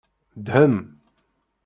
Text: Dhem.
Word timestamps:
Dhem. 0.45 0.75